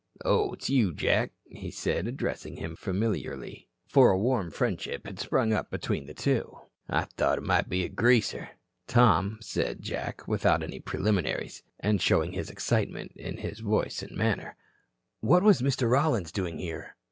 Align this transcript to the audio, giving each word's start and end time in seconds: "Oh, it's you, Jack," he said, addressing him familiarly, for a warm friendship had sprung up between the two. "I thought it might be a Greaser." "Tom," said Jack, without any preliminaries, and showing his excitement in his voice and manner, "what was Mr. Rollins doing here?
"Oh, 0.25 0.53
it's 0.53 0.67
you, 0.67 0.95
Jack," 0.95 1.29
he 1.47 1.69
said, 1.69 2.07
addressing 2.07 2.55
him 2.55 2.75
familiarly, 2.75 3.69
for 3.85 4.09
a 4.09 4.17
warm 4.17 4.49
friendship 4.49 5.05
had 5.05 5.19
sprung 5.19 5.53
up 5.53 5.69
between 5.69 6.07
the 6.07 6.15
two. 6.15 6.57
"I 6.89 7.03
thought 7.03 7.37
it 7.37 7.43
might 7.43 7.69
be 7.69 7.83
a 7.83 7.87
Greaser." 7.87 8.49
"Tom," 8.87 9.37
said 9.43 9.83
Jack, 9.83 10.27
without 10.27 10.63
any 10.63 10.79
preliminaries, 10.79 11.61
and 11.79 12.01
showing 12.01 12.31
his 12.31 12.49
excitement 12.49 13.11
in 13.15 13.37
his 13.37 13.59
voice 13.59 14.01
and 14.01 14.17
manner, 14.17 14.55
"what 15.19 15.43
was 15.43 15.61
Mr. 15.61 15.87
Rollins 15.87 16.31
doing 16.31 16.57
here? 16.57 16.95